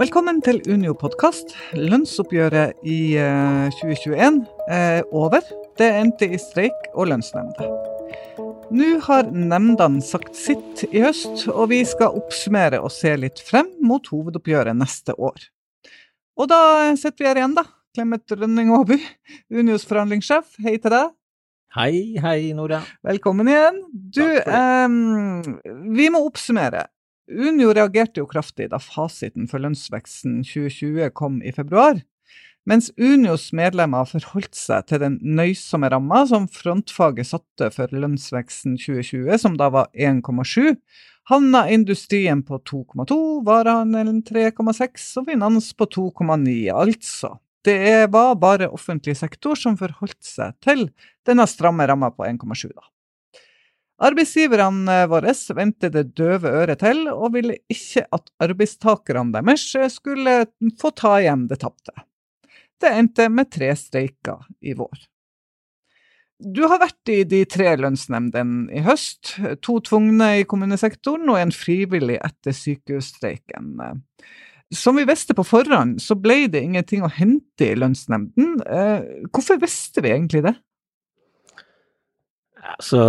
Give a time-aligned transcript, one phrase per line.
[0.00, 1.50] Velkommen til Unio podkast.
[1.76, 3.18] Lønnsoppgjøret i
[3.76, 4.38] 2021
[4.72, 5.44] er over.
[5.76, 7.66] Det endte i streik og lønnsnemnda.
[8.72, 13.68] Nå har nemndene sagt sitt i høst, og vi skal oppsummere og se litt frem
[13.84, 15.36] mot hovedoppgjøret neste år.
[16.40, 16.62] Og da
[16.96, 17.66] sitter vi her igjen, da.
[17.92, 18.96] Clemet Rønning Aaby,
[19.52, 20.56] Unios forhandlingssjef.
[20.64, 21.12] Hei til deg.
[21.76, 22.80] Hei, hei, Nora.
[23.04, 23.84] Velkommen igjen.
[24.16, 24.88] Du, eh,
[25.92, 26.86] vi må oppsummere.
[27.30, 32.00] Unio reagerte jo kraftig da fasiten for lønnsveksten 2020 kom i februar,
[32.68, 39.30] mens Unios medlemmer forholdt seg til den nøysomme ramma som frontfaget satte for lønnsveksten 2020,
[39.40, 40.74] som da var 1,7,
[41.30, 47.36] havna industrien på 2,2, varehandelen 3,6 og finans på 2,9, altså.
[47.64, 50.86] Det var bare offentlig sektor som forholdt seg til
[51.28, 52.86] denne stramme ramma på 1,7, da.
[54.00, 60.46] Arbeidsgiverne våre vendte det døve øret til, og ville ikke at arbeidstakerne deres skulle
[60.80, 61.92] få ta igjen det tapte.
[62.80, 65.02] Det endte med tre streiker i vår.
[66.40, 71.52] Du har vært i de tre lønnsnemndene i høst, to tvungne i kommunesektoren og en
[71.52, 73.74] frivillig etter sykehusstreiken.
[74.72, 78.56] Som vi visste på forhånd, så ble det ingenting å hente i lønnsnemnden.
[79.28, 80.56] Hvorfor visste vi egentlig det?
[82.78, 83.00] Så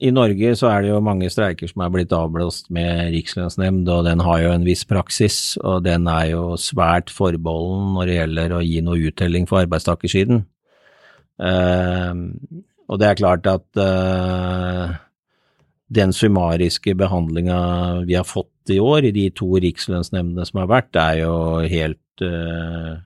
[0.00, 4.06] I Norge så er det jo mange streiker som er blitt avblåst med rikslønnsnemnd, og
[4.08, 8.56] den har jo en viss praksis, og den er jo svært forbeholden når det gjelder
[8.56, 10.44] å gi noe uttelling for arbeidstakersiden.
[11.34, 12.14] Uh,
[12.88, 14.94] og det er klart at uh,
[15.94, 17.58] den summariske behandlinga
[18.08, 21.34] vi har fått i år i de to rikslønnsnemndene som har vært, er jo
[21.68, 22.96] helt uh,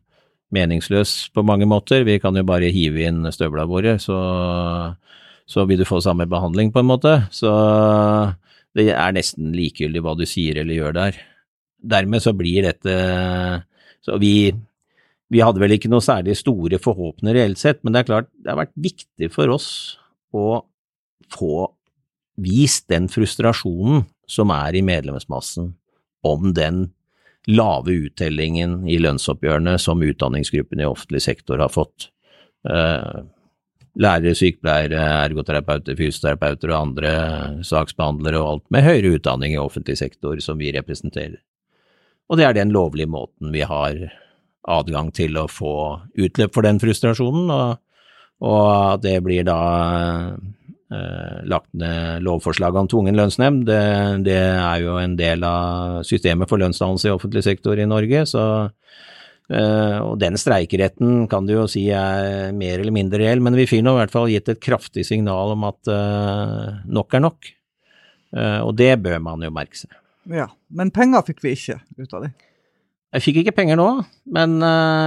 [0.55, 2.05] meningsløs på mange måter.
[2.09, 4.19] Vi kan jo bare hive inn støvla våre, så
[5.49, 7.15] så vil du få samme behandling, på en måte.
[7.33, 7.51] Så
[8.77, 11.21] det er nesten likegyldig hva du sier eller gjør der.
[11.79, 12.95] Dermed så blir dette
[14.03, 14.51] Så vi,
[15.31, 18.53] vi hadde vel ikke noe særlig store forhåpninger reelt sett, men det er klart det
[18.53, 19.71] har vært viktig for oss
[20.33, 20.63] å
[21.35, 21.67] få
[22.39, 25.73] vist den frustrasjonen som er i medlemsmassen
[26.29, 26.87] om den
[27.49, 32.11] lave uttellingen i lønnsoppgjørene som utdanningsgruppene i offentlig sektor har fått.
[32.69, 33.27] Uh,
[33.99, 37.13] lærere, sykepleiere, ergoterapeuter, fysioterapeuter og andre
[37.67, 41.41] saksbehandlere og alt med høyere utdanning i offentlig sektor som vi representerer.
[42.29, 43.99] Og det er den lovlige måten vi har
[44.69, 45.75] adgang til å få
[46.19, 47.79] utløp for den frustrasjonen, og,
[48.45, 49.61] og det blir da
[50.93, 53.65] eh, lagt ned lovforslag om tvungen lønnsnemnd.
[53.71, 53.83] Det,
[54.29, 58.45] det, er jo en del av systemet for lønnsdannelse i offentlig sektor i Norge, så
[59.49, 63.81] og den streikeretten kan du jo si er mer eller mindre reell, men vi fikk
[63.85, 67.49] nå i hvert fall gitt et kraftig signal om at uh, nok er nok.
[68.37, 69.95] Uh, og det bør man jo merke seg.
[70.29, 72.35] Ja, Men penger fikk vi ikke ut av det?
[73.17, 73.87] Jeg fikk ikke penger nå,
[74.37, 74.59] men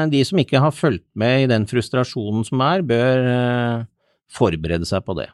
[0.10, 3.28] de som ikke har fulgt med i den frustrasjonen som er, bør
[4.34, 5.28] forberede seg på det.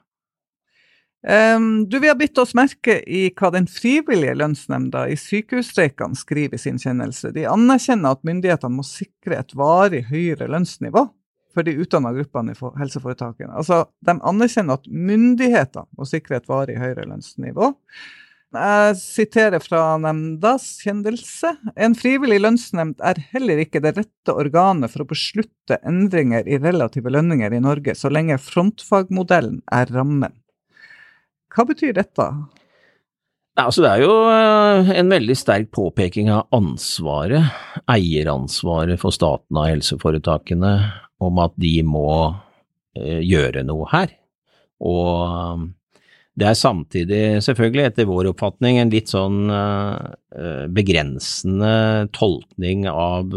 [1.26, 6.60] Um, du, Vi har bitt oss merke i hva den frivillige lønnsnemnda i sykehusstreikene skriver
[6.60, 7.34] i sin kjennelse.
[7.36, 11.08] De anerkjenner at myndighetene må sikre et varig høyere lønnsnivå
[11.58, 13.56] for de utdanna gruppene i helseforetakene.
[13.58, 17.74] Altså, De anerkjenner at myndighetene må sikre et varig høyere lønnsnivå.
[18.56, 21.50] Jeg siterer fra nemndas kjennelse.
[21.76, 27.12] En frivillig lønnsnemnd er heller ikke det rette organet for å beslutte endringer i relative
[27.12, 30.38] lønninger i Norge, så lenge frontfagmodellen er rammen.
[31.54, 32.26] Hva betyr dette?
[33.58, 37.48] Altså, det er jo eh, en veldig sterk påpeking av ansvaret,
[37.90, 40.74] eieransvaret for staten av helseforetakene,
[41.26, 42.12] om at de må
[42.94, 44.14] eh, gjøre noe her.
[44.86, 45.66] Og eh,
[46.38, 49.50] det er samtidig, selvfølgelig, etter vår oppfatning, en litt sånn
[50.70, 51.72] begrensende
[52.14, 53.34] tolkning av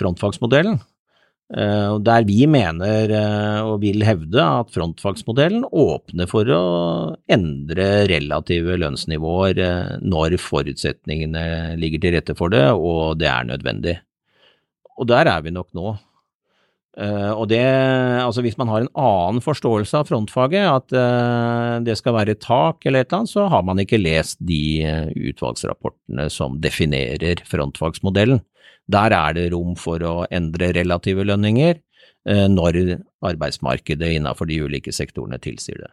[0.00, 0.78] frontfagsmodellen.
[1.46, 6.62] Eh, der vi mener eh, og vil hevde at frontfagsmodellen åpner for å
[7.30, 13.94] endre relative lønnsnivåer eh, når forutsetningene ligger til rette for det og det er nødvendig.
[14.98, 15.94] Og der er vi nok nå.
[16.96, 17.60] Og det,
[18.24, 23.04] altså Hvis man har en annen forståelse av frontfaget, at det skal være tak eller
[23.04, 24.80] et eller annet, så har man ikke lest de
[25.12, 28.40] utvalgsrapportene som definerer frontfagsmodellen.
[28.88, 31.82] Der er det rom for å endre relative lønninger
[32.24, 32.80] når
[33.28, 35.92] arbeidsmarkedet innenfor de ulike sektorene tilsier det.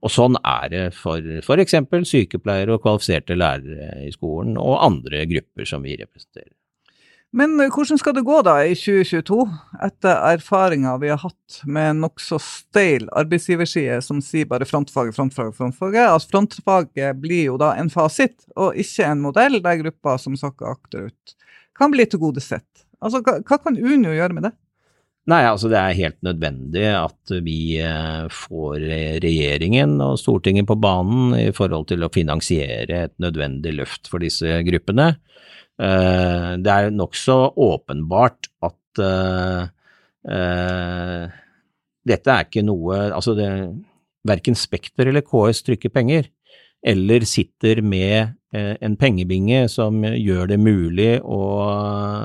[0.00, 1.76] Og sånn er det for f.eks.
[2.08, 6.54] sykepleiere og kvalifiserte lærere i skolen, og andre grupper som vi representerer.
[7.36, 9.44] Men eh, hvordan skal det gå da i 2022,
[9.86, 16.02] etter erfaringer vi har hatt med nokså steil arbeidsgiverside som sier bare frontfaget, frontfaget, frontfaget?
[16.08, 20.74] Altså Frontfaget blir jo da en fasit, og ikke en modell der gruppa som sakker
[20.74, 21.36] akterut,
[21.78, 22.66] kan bli tilgodesett.
[23.00, 24.56] Altså, hva, hva kan Unio gjøre med det?
[25.30, 28.82] Nei, altså det er helt nødvendig at vi eh, får
[29.22, 34.62] regjeringen og Stortinget på banen i forhold til å finansiere et nødvendig løft for disse
[34.66, 35.12] gruppene.
[35.80, 39.62] Eh, det er nokså åpenbart at uh,
[40.28, 41.22] uh,
[42.04, 43.46] dette er ikke noe Altså, det,
[44.28, 46.28] verken Spekter eller KS trykker penger,
[46.84, 51.36] eller sitter med en pengebinge som gjør det mulig å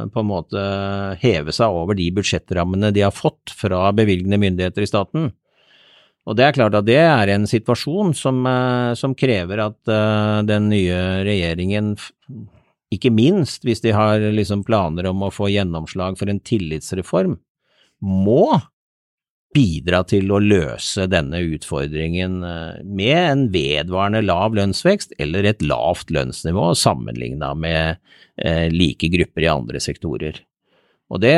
[0.09, 0.63] på en måte
[1.21, 5.27] heve seg over de budsjettrammene de har fått fra bevilgende myndigheter i staten.
[6.25, 8.41] Og det er klart at det er en situasjon som,
[8.97, 9.93] som krever at
[10.49, 10.97] den nye
[11.29, 11.93] regjeringen
[12.93, 17.37] ikke minst hvis de har liksom planer om å få gjennomslag for en tillitsreform,
[18.05, 18.45] må
[19.55, 26.11] bidra til å løse denne utfordringen eh, med en vedvarende lav lønnsvekst eller et lavt
[26.13, 27.95] lønnsnivå sammenligna med
[28.41, 30.41] eh, like grupper i andre sektorer.
[31.21, 31.35] Det,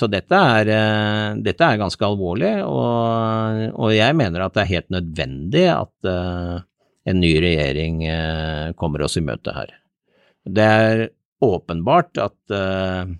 [0.00, 4.72] så dette er, eh, dette er, ganske alvorlig, og, og, jeg mener at det er
[4.72, 6.12] helt nødvendig at
[7.12, 8.02] en ny regjering
[8.78, 9.76] kommer oss i møte her.
[10.46, 11.08] Det er
[11.42, 13.10] åpenbart at uh,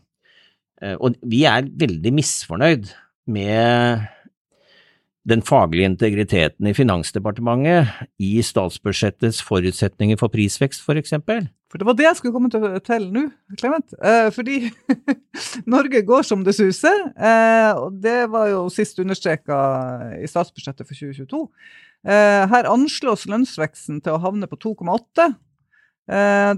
[0.98, 2.90] Og vi er veldig misfornøyd
[3.30, 4.08] med
[5.28, 7.90] den faglige integriteten i Finansdepartementet
[8.22, 10.82] i statsbudsjettets forutsetninger for prisvekst.
[10.82, 11.46] For, eksempel.
[11.70, 13.28] for det var det jeg skulle komme til, nå,
[13.58, 13.94] Clement.
[14.02, 14.72] Eh, fordi
[15.74, 17.06] Norge går som det suser.
[17.14, 19.60] Eh, og det var jo sist understreka
[20.18, 21.46] i statsbudsjettet for 2022.
[22.02, 25.51] Eh, her anslås lønnsveksten til å havne på 2,8 Eh,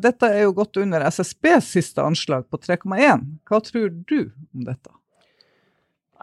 [0.03, 3.25] dette er jo godt under SSBs siste anslag på 3,1.
[3.47, 4.91] Hva tror du om dette?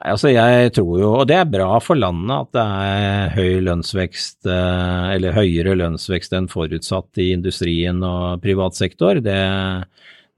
[0.01, 4.39] Altså jeg tror jo, og det er bra for landet at det er høy lønnsvekst,
[4.49, 9.21] eh, eller høyere lønnsvekst enn forutsatt i industrien og privat sektor.
[9.21, 9.37] Det,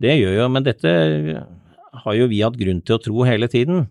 [0.03, 0.91] det gjør jo, men dette
[2.03, 3.85] har jo vi hatt grunn til å tro hele tiden.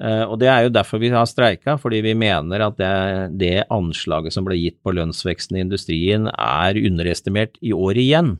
[0.00, 3.66] Eh, og Det er jo derfor vi har streika, fordi vi mener at det, det,
[3.70, 8.38] anslaget som ble gitt på lønnsveksten i industrien er underestimert i år igjen.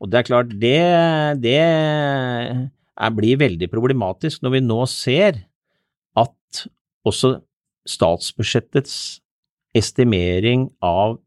[0.00, 0.80] Og det er klart, det,
[1.44, 5.42] det er, blir veldig problematisk når vi nå ser
[6.16, 6.64] at
[7.04, 7.38] også
[7.88, 8.94] statsbudsjettets
[9.76, 11.18] estimering av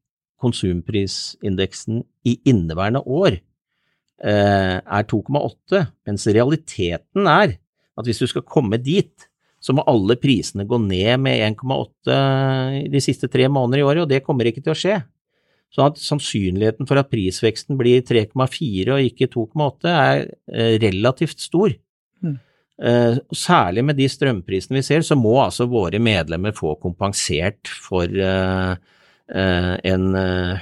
[0.43, 7.55] konsumprisindeksen i inneværende år eh, er 2,8, mens realiteten er
[7.93, 9.29] at hvis du skal komme dit,
[9.63, 14.11] så må alle prisene gå ned med 1,8 de siste tre måneder i året, og
[14.11, 14.97] det kommer ikke til å skje.
[15.73, 21.73] Så at sannsynligheten for at prisveksten blir 3,4 og ikke 2,8 er eh, relativt stor.
[22.23, 22.41] Mm.
[23.37, 28.73] Særlig med de strømprisene vi ser, så må altså våre medlemmer få kompensert for eh,
[29.93, 30.07] en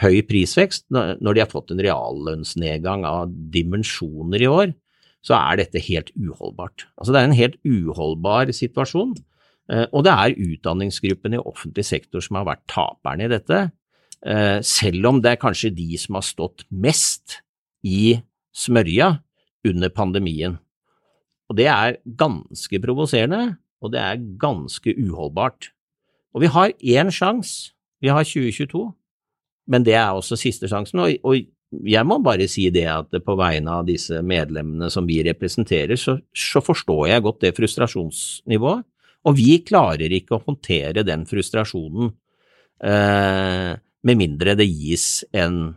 [0.04, 4.76] høy prisvekst når de har fått en reallønnsnedgang av dimensjoner i år
[5.26, 6.88] så er dette helt uholdbart.
[6.98, 9.14] Altså det er en helt uholdbar situasjon,
[9.72, 13.62] eh, og det er utdanningsgruppen i offentlig sektor som har vært taperne i dette,
[14.26, 17.42] eh, selv om det er kanskje de som har stått mest
[17.86, 18.18] i
[18.54, 19.20] smørja
[19.68, 20.58] under pandemien.
[21.50, 25.72] Og det er ganske provoserende, og det er ganske uholdbart.
[26.34, 28.94] Og vi har én sjanse, vi har 2022,
[29.68, 31.00] men det er også siste sjansen.
[31.00, 31.36] Og, og
[31.72, 36.18] jeg må bare si det at på vegne av disse medlemmene som vi representerer, så,
[36.36, 38.84] så, forstår jeg godt det frustrasjonsnivået.
[39.30, 42.10] Og vi klarer ikke å håndtere den frustrasjonen
[42.84, 45.76] eh, med mindre det gis en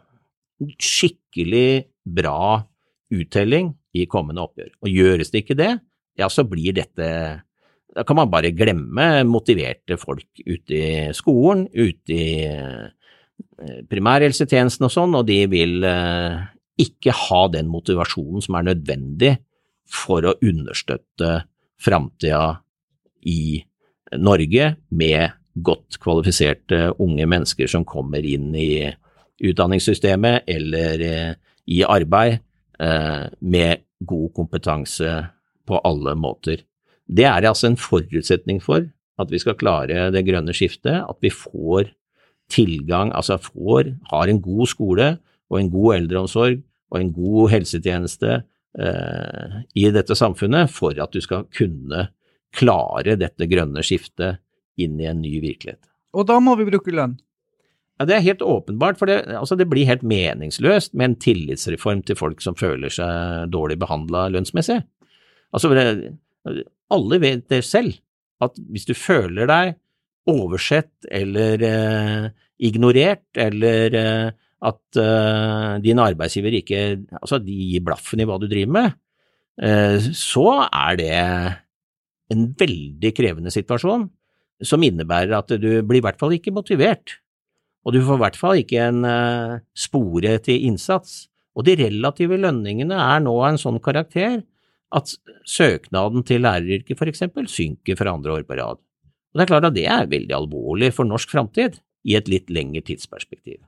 [0.80, 2.64] skikkelig bra
[3.14, 4.72] uttelling i kommende oppgjør.
[4.82, 5.74] Og gjøres det ikke det,
[6.18, 7.08] ja, så blir dette
[7.94, 12.30] Da kan man bare glemme motiverte folk ute i skolen, ute i
[13.90, 16.40] primærhelsetjenesten og sånn, og de vil eh,
[16.80, 19.34] ikke ha den motivasjonen som er nødvendig
[19.90, 21.44] for å understøtte
[21.82, 22.58] framtida
[23.30, 23.62] i
[24.20, 28.88] Norge med godt kvalifiserte unge mennesker som kommer inn i
[29.44, 31.32] utdanningssystemet eller eh,
[31.70, 32.42] i arbeid
[32.74, 35.12] med god kompetanse
[35.64, 36.64] på alle måter.
[37.06, 38.88] Det er altså en forutsetning for
[39.20, 41.92] at vi skal klare det grønne skiftet, at vi får
[42.52, 45.08] tilgang, altså får, har en god skole
[45.50, 46.60] og en god eldreomsorg
[46.92, 48.34] og en god helsetjeneste
[48.78, 52.08] eh, i dette samfunnet for at du skal kunne
[52.54, 54.40] klare dette grønne skiftet
[54.80, 55.82] inn i en ny virkelighet.
[56.14, 57.16] Og da må vi bruke lønn?
[57.98, 62.02] Ja, Det er helt åpenbart, for det, altså det blir helt meningsløst med en tillitsreform
[62.02, 64.80] til folk som føler seg dårlig behandla lønnsmessig.
[65.54, 65.70] Altså,
[66.90, 67.94] alle vet det selv,
[68.42, 69.76] at hvis du føler deg
[70.30, 72.28] oversett eller eh,
[72.64, 74.28] ignorert, eller eh,
[74.64, 76.84] at eh, din arbeidsgiver ikke
[77.20, 78.94] Altså, de gir blaffen i hva du driver med,
[79.60, 81.18] eh, så er det
[82.32, 84.08] en veldig krevende situasjon
[84.64, 87.18] som innebærer at du blir i hvert fall ikke motivert,
[87.84, 91.26] og du får i hvert fall ikke en uh, spore til innsats.
[91.54, 94.40] Og de relative lønningene er nå av en sånn karakter
[94.94, 95.12] at
[95.48, 98.80] søknaden til læreryrket for eksempel synker for andre år på rad.
[99.34, 102.52] Og det er klart at det er veldig alvorlig for norsk framtid i et litt
[102.54, 103.58] lengre tidsperspektiv.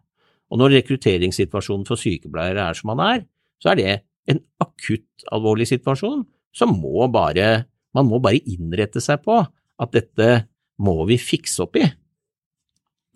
[0.53, 3.25] Og når rekrutteringssituasjonen for sykepleiere er som den er,
[3.59, 3.95] så er det
[4.31, 6.23] en akutt alvorlig situasjon
[6.57, 10.47] som må bare, man må bare innrette seg på at dette
[10.79, 11.85] må vi fikse opp i.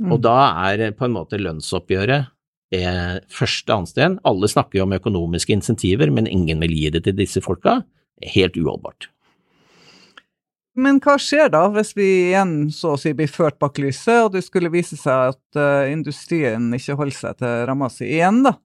[0.01, 0.11] Mm.
[0.17, 0.37] Og da
[0.73, 2.31] er på en måte lønnsoppgjøret
[3.31, 4.19] første ansten.
[4.27, 7.81] Alle snakker jo om økonomiske insentiver, men ingen vil gi det til disse folka.
[8.35, 9.09] Helt uholdbart.
[10.81, 14.33] Men hva skjer da, hvis vi igjen så å si blir ført bak lyset, og
[14.35, 18.57] det skulle vise seg at uh, industrien ikke holder seg til ramma si igjen, da?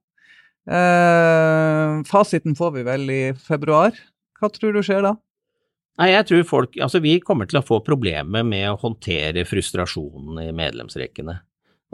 [0.66, 3.98] Uh, fasiten får vi vel i februar.
[4.40, 5.16] Hva tror du skjer da?
[6.02, 10.42] Nei, jeg tror folk Altså, vi kommer til å få problemer med å håndtere frustrasjonen
[10.44, 11.38] i medlemsrekkene.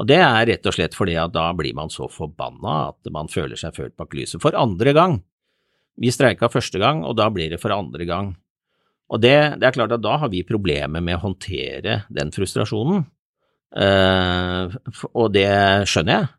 [0.01, 3.29] Og det er rett og slett fordi at da blir man så forbanna at man
[3.29, 5.19] føler seg ført bak lyset for andre gang.
[6.01, 8.31] Vi streika første gang, og da blir det for andre gang.
[9.11, 13.03] Og det, det, er klart at da har vi problemer med å håndtere den frustrasjonen.
[13.75, 14.77] eh,
[15.11, 15.49] og det
[15.87, 16.29] skjønner jeg.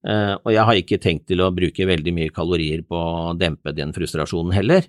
[0.00, 3.74] Uh, og jeg har ikke tenkt til å bruke veldig mye kalorier på å dempe
[3.76, 4.86] den frustrasjonen heller.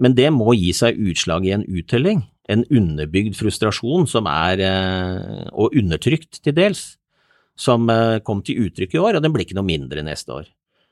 [0.00, 5.44] Men det må gi seg utslag i en uttelling, en underbygd frustrasjon som er, uh,
[5.52, 6.94] og undertrykt til dels,
[7.58, 7.90] som
[8.22, 10.44] kom til uttrykk i år, og den blir ikke noe mindre neste år.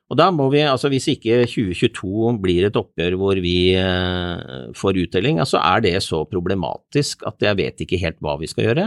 [0.07, 5.01] Og da må vi, altså hvis ikke 2022 blir et oppgjør hvor vi eh, får
[5.03, 8.85] uttelling, så er det så problematisk at jeg vet ikke helt hva vi skal gjøre.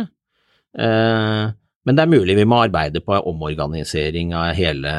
[0.79, 1.49] Eh,
[1.87, 4.93] men det er mulig vi må arbeide på omorganisering av hele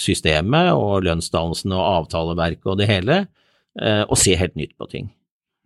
[0.00, 3.18] systemet og lønnsdannelsen og avtaleverket og det hele,
[3.80, 5.08] eh, og se helt nytt på ting.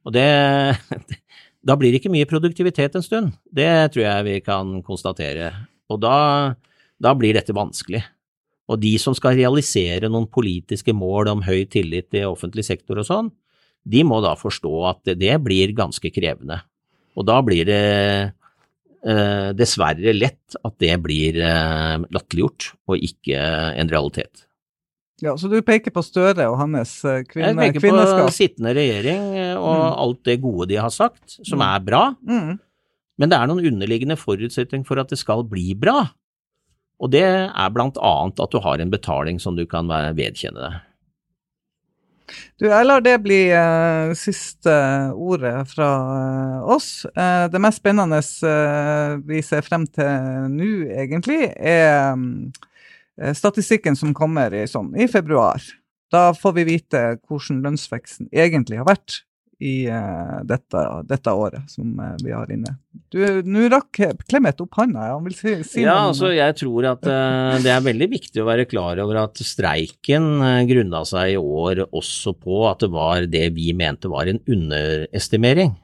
[0.06, 0.28] Og det
[1.60, 3.34] Da blir det ikke mye produktivitet en stund.
[3.52, 5.50] Det tror jeg vi kan konstatere.
[5.92, 6.54] Og da,
[6.96, 8.00] da blir dette vanskelig.
[8.70, 13.08] Og de som skal realisere noen politiske mål om høy tillit i offentlig sektor og
[13.08, 13.30] sånn,
[13.82, 16.60] de må da forstå at det blir ganske krevende.
[17.18, 17.80] Og da blir det
[19.02, 23.40] eh, dessverre lett at det blir eh, latterliggjort og ikke
[23.80, 24.46] en realitet.
[25.20, 29.26] Ja, Så du peker på Støre og hans eh, kvinne, Jeg peker på sittende regjering
[29.36, 29.98] eh, og mm.
[30.06, 31.66] alt det gode de har sagt, som mm.
[31.66, 32.02] er bra.
[32.24, 32.54] Mm.
[33.20, 36.06] Men det er noen underliggende forutsetninger for at det skal bli bra.
[37.00, 40.78] Og det er blant annet at du har en betaling som du kan vedkjenne deg.
[42.60, 44.72] Du, jeg lar det bli uh, siste
[45.16, 47.02] ordet fra uh, oss.
[47.16, 48.20] Uh, det mest spennende
[49.26, 52.52] vi ser frem til nå, egentlig, er um,
[53.36, 55.64] statistikken som kommer i, sånn, i februar.
[56.10, 59.22] Da får vi vite hvordan lønnsveksten egentlig har vært
[59.60, 62.72] i uh, dette, dette, året som uh, vi har inne.
[63.44, 65.10] Nå rakk Clemet opp handa.
[65.12, 66.10] Han vil si, si ja, noe.
[66.10, 70.30] altså jeg tror at uh, det er veldig viktig å være klar over at streiken
[70.40, 74.40] uh, grunna seg i år også på at det var det vi mente var en
[74.48, 75.76] underestimering.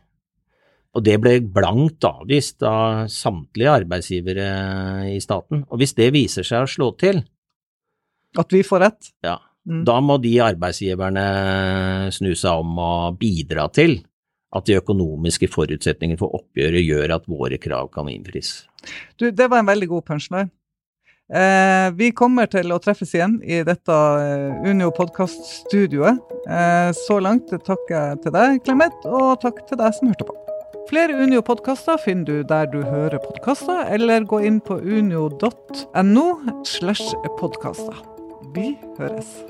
[0.97, 4.47] Og det ble blankt avvist av samtlige arbeidsgivere
[5.13, 5.67] i staten.
[5.69, 7.21] Og hvis det viser seg å slå til
[8.41, 9.13] At vi får rett?
[9.25, 9.83] Ja Mm.
[9.89, 11.25] Da må de arbeidsgiverne
[12.15, 13.99] snu seg om og bidra til
[14.57, 18.63] at de økonomiske forutsetningene for oppgjøret gjør at våre krav kan innfris.
[19.19, 20.53] Du, det var en veldig god punchline.
[21.27, 26.23] Eh, vi kommer til å treffes igjen i dette uh, Unio podkast-studioet.
[26.47, 30.39] Eh, så langt takker jeg til deg, Clemet, og takk til deg som hørte på.
[30.87, 36.29] Flere Unio-podkaster finner du der du hører podkaster, eller gå inn på unio.no
[36.63, 38.16] slash podkaster.
[38.57, 39.45] Vi høres.